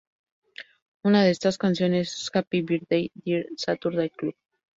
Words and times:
Una 1.03 1.23
de 1.23 1.29
estas 1.29 1.59
canciones, 1.59 2.11
es 2.15 2.31
"Happy 2.33 2.63
Birthday, 2.63 3.11
Dear 3.13 3.45
Saturday 3.55 4.09
Club". 4.09 4.33